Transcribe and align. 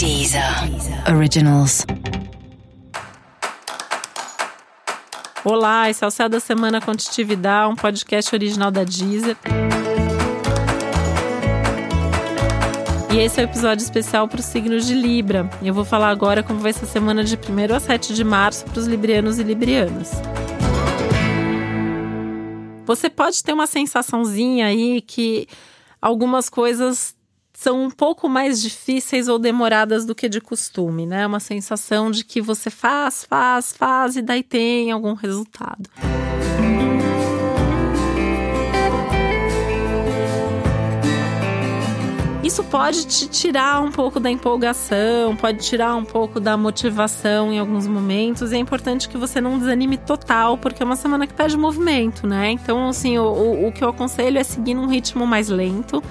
Deezer 0.00 0.42
Originals. 1.14 1.84
Olá, 5.44 5.90
esse 5.90 6.02
é 6.02 6.06
o 6.06 6.10
Céu 6.10 6.26
da 6.26 6.40
Semana 6.40 6.80
Contitividade, 6.80 7.70
um 7.70 7.76
podcast 7.76 8.34
original 8.34 8.70
da 8.70 8.82
Deezer. 8.82 9.36
E 13.12 13.18
esse 13.18 13.40
é 13.40 13.44
o 13.44 13.46
um 13.46 13.50
episódio 13.50 13.82
especial 13.84 14.26
para 14.26 14.40
os 14.40 14.46
signos 14.46 14.86
de 14.86 14.94
Libra. 14.94 15.50
Eu 15.62 15.74
vou 15.74 15.84
falar 15.84 16.08
agora 16.08 16.42
como 16.42 16.60
vai 16.60 16.72
ser 16.72 16.86
a 16.86 16.88
semana 16.88 17.22
de 17.22 17.34
1 17.36 17.76
a 17.76 17.78
7 17.78 18.14
de 18.14 18.24
março 18.24 18.64
para 18.64 18.80
os 18.80 18.86
librianos 18.86 19.38
e 19.38 19.42
librianas. 19.42 20.12
Você 22.86 23.10
pode 23.10 23.44
ter 23.44 23.52
uma 23.52 23.66
sensaçãozinha 23.66 24.64
aí 24.64 25.02
que 25.02 25.46
algumas 26.00 26.48
coisas 26.48 27.14
são 27.60 27.84
um 27.84 27.90
pouco 27.90 28.26
mais 28.26 28.62
difíceis 28.62 29.28
ou 29.28 29.38
demoradas 29.38 30.06
do 30.06 30.14
que 30.14 30.30
de 30.30 30.40
costume, 30.40 31.04
né? 31.04 31.26
Uma 31.26 31.40
sensação 31.40 32.10
de 32.10 32.24
que 32.24 32.40
você 32.40 32.70
faz, 32.70 33.26
faz, 33.28 33.70
faz 33.70 34.16
e 34.16 34.22
daí 34.22 34.42
tem 34.42 34.90
algum 34.90 35.12
resultado. 35.12 35.90
Isso 42.42 42.64
pode 42.64 43.06
te 43.06 43.28
tirar 43.28 43.82
um 43.82 43.92
pouco 43.92 44.18
da 44.18 44.30
empolgação, 44.30 45.36
pode 45.36 45.58
tirar 45.58 45.94
um 45.96 46.04
pouco 46.04 46.40
da 46.40 46.56
motivação 46.56 47.52
em 47.52 47.58
alguns 47.58 47.86
momentos. 47.86 48.52
E 48.52 48.54
é 48.54 48.58
importante 48.58 49.06
que 49.06 49.18
você 49.18 49.38
não 49.38 49.58
desanime 49.58 49.98
total, 49.98 50.56
porque 50.56 50.82
é 50.82 50.86
uma 50.86 50.96
semana 50.96 51.26
que 51.26 51.34
pede 51.34 51.58
movimento, 51.58 52.26
né? 52.26 52.52
Então, 52.52 52.88
assim, 52.88 53.18
o, 53.18 53.24
o, 53.24 53.66
o 53.68 53.72
que 53.72 53.84
eu 53.84 53.90
aconselho 53.90 54.38
é 54.38 54.42
seguir 54.42 54.72
num 54.72 54.86
ritmo 54.86 55.26
mais 55.26 55.50
lento 55.50 56.02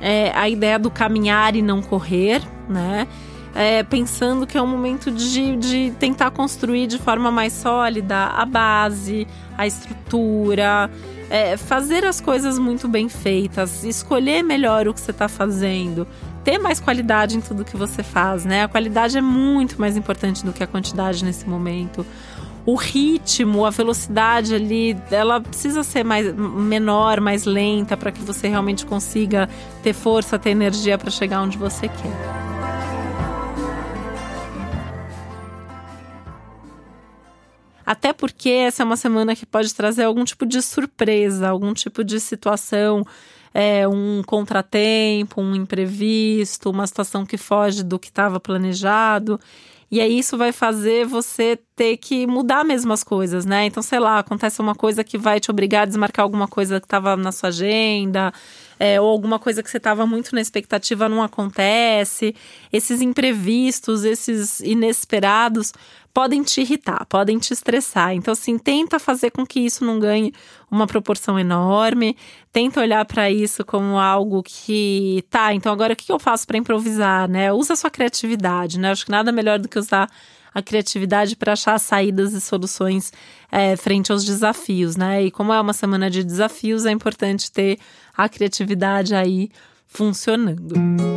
é, 0.00 0.32
a 0.34 0.48
ideia 0.48 0.78
do 0.78 0.90
caminhar 0.90 1.56
e 1.56 1.62
não 1.62 1.82
correr, 1.82 2.42
né? 2.68 3.06
É, 3.54 3.82
pensando 3.82 4.46
que 4.46 4.58
é 4.58 4.60
um 4.60 4.66
momento 4.66 5.10
de, 5.10 5.56
de 5.56 5.90
tentar 5.98 6.30
construir 6.30 6.86
de 6.86 6.98
forma 6.98 7.30
mais 7.30 7.54
sólida 7.54 8.26
a 8.26 8.44
base, 8.44 9.26
a 9.56 9.66
estrutura, 9.66 10.90
é, 11.30 11.56
fazer 11.56 12.04
as 12.04 12.20
coisas 12.20 12.58
muito 12.58 12.86
bem 12.86 13.08
feitas, 13.08 13.82
escolher 13.82 14.42
melhor 14.42 14.86
o 14.86 14.92
que 14.92 15.00
você 15.00 15.10
está 15.10 15.26
fazendo, 15.26 16.06
ter 16.44 16.58
mais 16.58 16.78
qualidade 16.78 17.36
em 17.36 17.40
tudo 17.40 17.64
que 17.64 17.76
você 17.76 18.02
faz, 18.02 18.44
né? 18.44 18.64
A 18.64 18.68
qualidade 18.68 19.16
é 19.16 19.22
muito 19.22 19.80
mais 19.80 19.96
importante 19.96 20.44
do 20.44 20.52
que 20.52 20.62
a 20.62 20.66
quantidade 20.66 21.24
nesse 21.24 21.48
momento 21.48 22.06
o 22.66 22.74
ritmo, 22.74 23.64
a 23.64 23.70
velocidade 23.70 24.52
ali, 24.52 24.98
ela 25.08 25.40
precisa 25.40 25.84
ser 25.84 26.04
mais 26.04 26.34
menor, 26.34 27.20
mais 27.20 27.44
lenta 27.44 27.96
para 27.96 28.10
que 28.10 28.20
você 28.20 28.48
realmente 28.48 28.84
consiga 28.84 29.48
ter 29.84 29.92
força, 29.92 30.36
ter 30.36 30.50
energia 30.50 30.98
para 30.98 31.08
chegar 31.08 31.42
onde 31.42 31.56
você 31.56 31.88
quer. 31.88 32.46
Até 37.86 38.12
porque 38.12 38.50
essa 38.50 38.82
é 38.82 38.84
uma 38.84 38.96
semana 38.96 39.36
que 39.36 39.46
pode 39.46 39.72
trazer 39.72 40.02
algum 40.02 40.24
tipo 40.24 40.44
de 40.44 40.60
surpresa, 40.60 41.48
algum 41.48 41.72
tipo 41.72 42.02
de 42.02 42.18
situação, 42.18 43.06
é, 43.54 43.86
um 43.86 44.24
contratempo, 44.26 45.40
um 45.40 45.54
imprevisto, 45.54 46.68
uma 46.68 46.84
situação 46.84 47.24
que 47.24 47.36
foge 47.36 47.84
do 47.84 47.96
que 47.96 48.08
estava 48.08 48.40
planejado. 48.40 49.38
E 49.90 50.00
aí 50.00 50.18
isso 50.18 50.36
vai 50.36 50.50
fazer 50.50 51.06
você 51.06 51.58
ter 51.76 51.96
que 51.98 52.26
mudar 52.26 52.64
mesmo 52.64 52.92
as 52.92 53.04
coisas, 53.04 53.44
né? 53.44 53.66
Então, 53.66 53.82
sei 53.82 54.00
lá, 54.00 54.18
acontece 54.18 54.60
uma 54.60 54.74
coisa 54.74 55.04
que 55.04 55.16
vai 55.16 55.38
te 55.38 55.50
obrigar 55.50 55.82
a 55.82 55.84
desmarcar 55.84 56.24
alguma 56.24 56.48
coisa 56.48 56.80
que 56.80 56.86
estava 56.86 57.16
na 57.16 57.30
sua 57.30 57.50
agenda, 57.50 58.32
é, 58.80 59.00
ou 59.00 59.08
alguma 59.08 59.38
coisa 59.38 59.62
que 59.62 59.70
você 59.70 59.76
estava 59.76 60.06
muito 60.06 60.34
na 60.34 60.40
expectativa 60.40 61.08
não 61.08 61.22
acontece. 61.22 62.34
Esses 62.72 63.00
imprevistos, 63.00 64.04
esses 64.04 64.60
inesperados 64.60 65.72
podem 66.16 66.42
te 66.42 66.62
irritar, 66.62 67.04
podem 67.04 67.38
te 67.38 67.52
estressar. 67.52 68.14
Então, 68.14 68.32
assim, 68.32 68.56
tenta 68.56 68.98
fazer 68.98 69.30
com 69.30 69.44
que 69.46 69.60
isso 69.60 69.84
não 69.84 69.98
ganhe 69.98 70.32
uma 70.70 70.86
proporção 70.86 71.38
enorme. 71.38 72.16
Tenta 72.50 72.80
olhar 72.80 73.04
para 73.04 73.30
isso 73.30 73.62
como 73.66 73.98
algo 73.98 74.42
que, 74.42 75.22
tá, 75.28 75.52
então 75.52 75.70
agora 75.70 75.92
o 75.92 75.96
que 75.96 76.10
eu 76.10 76.18
faço 76.18 76.46
para 76.46 76.56
improvisar, 76.56 77.28
né? 77.28 77.52
Usa 77.52 77.74
a 77.74 77.76
sua 77.76 77.90
criatividade, 77.90 78.78
né? 78.78 78.92
Acho 78.92 79.04
que 79.04 79.10
nada 79.10 79.30
melhor 79.30 79.58
do 79.58 79.68
que 79.68 79.75
usar 79.78 80.10
a 80.54 80.62
criatividade 80.62 81.36
para 81.36 81.52
achar 81.52 81.78
saídas 81.78 82.32
e 82.32 82.40
soluções 82.40 83.12
é, 83.52 83.76
frente 83.76 84.10
aos 84.10 84.24
desafios, 84.24 84.96
né? 84.96 85.24
E 85.24 85.30
como 85.30 85.52
é 85.52 85.60
uma 85.60 85.74
semana 85.74 86.10
de 86.10 86.24
desafios, 86.24 86.86
é 86.86 86.90
importante 86.90 87.52
ter 87.52 87.78
a 88.16 88.28
criatividade 88.28 89.14
aí 89.14 89.50
funcionando. 89.86 91.15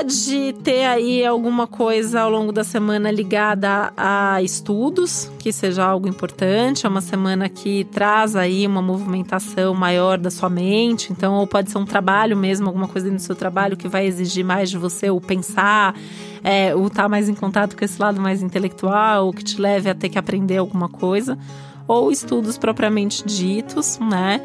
Pode 0.00 0.54
ter 0.64 0.86
aí 0.86 1.26
alguma 1.26 1.66
coisa 1.66 2.22
ao 2.22 2.30
longo 2.30 2.52
da 2.52 2.64
semana 2.64 3.10
ligada 3.10 3.92
a 3.94 4.40
estudos, 4.40 5.30
que 5.38 5.52
seja 5.52 5.84
algo 5.84 6.08
importante. 6.08 6.86
É 6.86 6.88
uma 6.88 7.02
semana 7.02 7.50
que 7.50 7.84
traz 7.84 8.34
aí 8.34 8.66
uma 8.66 8.80
movimentação 8.80 9.74
maior 9.74 10.16
da 10.16 10.30
sua 10.30 10.48
mente. 10.48 11.12
Então, 11.12 11.34
ou 11.34 11.46
pode 11.46 11.70
ser 11.70 11.76
um 11.76 11.84
trabalho 11.84 12.34
mesmo, 12.34 12.66
alguma 12.66 12.88
coisa 12.88 13.10
do 13.10 13.18
seu 13.18 13.36
trabalho 13.36 13.76
que 13.76 13.88
vai 13.88 14.06
exigir 14.06 14.42
mais 14.42 14.70
de 14.70 14.78
você, 14.78 15.10
o 15.10 15.20
pensar, 15.20 15.94
é, 16.42 16.74
o 16.74 16.86
estar 16.86 17.02
tá 17.02 17.08
mais 17.08 17.28
em 17.28 17.34
contato 17.34 17.76
com 17.76 17.84
esse 17.84 18.00
lado 18.00 18.18
mais 18.18 18.42
intelectual, 18.42 19.28
o 19.28 19.34
que 19.34 19.44
te 19.44 19.60
leve 19.60 19.90
a 19.90 19.94
ter 19.94 20.08
que 20.08 20.18
aprender 20.18 20.56
alguma 20.56 20.88
coisa. 20.88 21.38
Ou 21.86 22.10
estudos 22.10 22.56
propriamente 22.56 23.22
ditos, 23.26 23.98
né? 23.98 24.40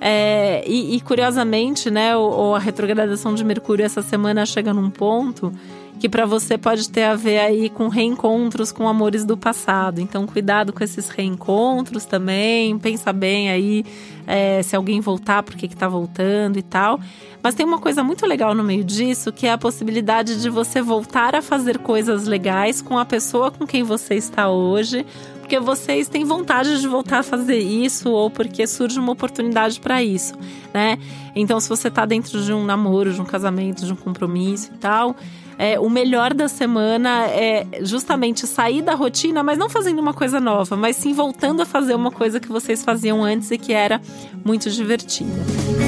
É, 0.00 0.62
e, 0.66 0.96
e, 0.96 1.00
curiosamente, 1.00 1.90
né, 1.90 2.16
o, 2.16 2.54
a 2.54 2.58
retrogradação 2.58 3.34
de 3.34 3.44
Mercúrio 3.44 3.84
essa 3.84 4.02
semana 4.02 4.46
chega 4.46 4.72
num 4.72 4.90
ponto 4.90 5.52
que 5.98 6.08
para 6.08 6.24
você 6.24 6.56
pode 6.56 6.88
ter 6.88 7.04
a 7.04 7.14
ver 7.14 7.40
aí 7.40 7.68
com 7.68 7.88
reencontros 7.88 8.70
com 8.70 8.88
amores 8.88 9.24
do 9.24 9.36
passado. 9.36 10.00
Então, 10.00 10.26
cuidado 10.26 10.72
com 10.72 10.82
esses 10.82 11.08
reencontros 11.08 12.04
também. 12.04 12.78
Pensa 12.78 13.12
bem 13.12 13.50
aí 13.50 13.84
é, 14.26 14.62
se 14.62 14.76
alguém 14.76 15.00
voltar, 15.00 15.42
por 15.42 15.56
que 15.56 15.66
está 15.66 15.88
voltando 15.88 16.58
e 16.58 16.62
tal. 16.62 17.00
Mas 17.42 17.54
tem 17.54 17.66
uma 17.66 17.78
coisa 17.78 18.04
muito 18.04 18.26
legal 18.26 18.54
no 18.54 18.62
meio 18.62 18.84
disso, 18.84 19.32
que 19.32 19.46
é 19.46 19.52
a 19.52 19.58
possibilidade 19.58 20.40
de 20.40 20.48
você 20.48 20.80
voltar 20.80 21.34
a 21.34 21.42
fazer 21.42 21.78
coisas 21.78 22.26
legais 22.26 22.80
com 22.80 22.98
a 22.98 23.04
pessoa 23.04 23.50
com 23.50 23.66
quem 23.66 23.82
você 23.82 24.14
está 24.14 24.48
hoje, 24.48 25.04
porque 25.48 25.58
vocês 25.58 26.08
têm 26.08 26.26
vontade 26.26 26.78
de 26.78 26.86
voltar 26.86 27.20
a 27.20 27.22
fazer 27.22 27.56
isso 27.56 28.10
ou 28.10 28.28
porque 28.28 28.66
surge 28.66 29.00
uma 29.00 29.12
oportunidade 29.12 29.80
para 29.80 30.02
isso, 30.02 30.34
né? 30.74 30.98
Então, 31.34 31.58
se 31.58 31.70
você 31.70 31.88
está 31.88 32.04
dentro 32.04 32.42
de 32.42 32.52
um 32.52 32.66
namoro, 32.66 33.14
de 33.14 33.18
um 33.18 33.24
casamento, 33.24 33.86
de 33.86 33.90
um 33.90 33.96
compromisso 33.96 34.70
e 34.74 34.76
tal, 34.76 35.16
é, 35.56 35.80
o 35.80 35.88
melhor 35.88 36.34
da 36.34 36.48
semana 36.48 37.28
é 37.28 37.66
justamente 37.80 38.46
sair 38.46 38.82
da 38.82 38.94
rotina, 38.94 39.42
mas 39.42 39.56
não 39.56 39.70
fazendo 39.70 40.00
uma 40.00 40.12
coisa 40.12 40.38
nova, 40.38 40.76
mas 40.76 40.96
sim 40.96 41.14
voltando 41.14 41.62
a 41.62 41.64
fazer 41.64 41.94
uma 41.94 42.10
coisa 42.10 42.38
que 42.38 42.48
vocês 42.48 42.84
faziam 42.84 43.24
antes 43.24 43.50
e 43.50 43.56
que 43.56 43.72
era 43.72 44.02
muito 44.44 44.70
divertida. 44.70 45.87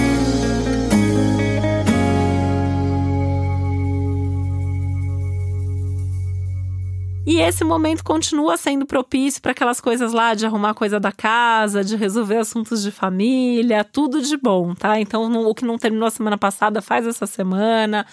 E 7.26 7.38
esse 7.38 7.62
momento 7.64 8.02
continua 8.02 8.56
sendo 8.56 8.86
propício 8.86 9.42
para 9.42 9.52
aquelas 9.52 9.80
coisas 9.80 10.12
lá 10.12 10.34
de 10.34 10.46
arrumar 10.46 10.74
coisa 10.74 10.98
da 10.98 11.12
casa, 11.12 11.84
de 11.84 11.94
resolver 11.94 12.38
assuntos 12.38 12.82
de 12.82 12.90
família, 12.90 13.84
tudo 13.84 14.22
de 14.22 14.36
bom, 14.36 14.74
tá? 14.74 14.98
Então, 14.98 15.30
o 15.46 15.54
que 15.54 15.64
não 15.64 15.78
terminou 15.78 16.08
a 16.08 16.10
semana 16.10 16.38
passada, 16.38 16.80
faz 16.80 17.06
essa 17.06 17.26
semana 17.26 18.06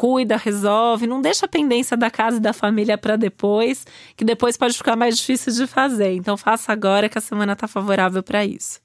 cuida, 0.00 0.38
resolve, 0.38 1.06
não 1.06 1.20
deixa 1.20 1.44
a 1.44 1.48
pendência 1.48 1.94
da 1.94 2.10
casa 2.10 2.38
e 2.38 2.40
da 2.40 2.54
família 2.54 2.96
para 2.96 3.16
depois, 3.16 3.86
que 4.16 4.24
depois 4.24 4.56
pode 4.56 4.74
ficar 4.74 4.96
mais 4.96 5.18
difícil 5.18 5.52
de 5.52 5.66
fazer. 5.66 6.14
Então 6.14 6.38
faça 6.38 6.72
agora 6.72 7.06
que 7.06 7.18
a 7.18 7.20
semana 7.20 7.52
está 7.52 7.68
favorável 7.68 8.22
para 8.22 8.42
isso. 8.42 8.80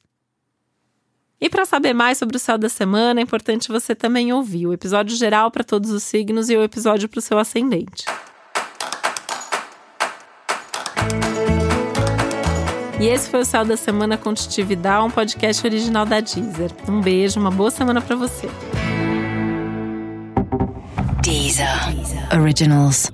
E 1.40 1.50
para 1.50 1.64
saber 1.64 1.94
mais 1.94 2.18
sobre 2.18 2.36
o 2.36 2.40
céu 2.40 2.58
da 2.58 2.68
semana, 2.68 3.22
é 3.22 3.24
importante 3.24 3.72
você 3.72 3.96
também 3.96 4.34
ouvir 4.34 4.68
o 4.68 4.74
episódio 4.74 5.16
geral 5.16 5.50
para 5.52 5.64
todos 5.64 5.90
os 5.90 6.04
signos 6.04 6.50
e 6.50 6.58
o 6.58 6.64
episódio 6.64 7.08
para 7.08 7.20
o 7.20 7.22
seu 7.22 7.38
ascendente. 7.40 8.04
E 13.00 13.08
esse 13.08 13.30
foi 13.30 13.42
o 13.42 13.46
Céu 13.46 13.66
da 13.66 13.78
Semana 13.78 14.18
com 14.18 14.34
um 15.04 15.12
podcast 15.12 15.66
original 15.66 16.06
da 16.06 16.20
Deezer. 16.20 16.72
Um 16.88 17.02
beijo, 17.02 17.40
uma 17.40 17.52
boa 17.52 17.70
semana 17.70 18.02
para 18.02 18.16
você. 18.16 18.50
Deezer. 21.22 21.68
Originals. 22.34 23.12